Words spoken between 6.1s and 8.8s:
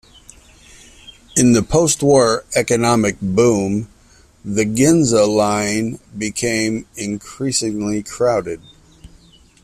became increasingly crowded.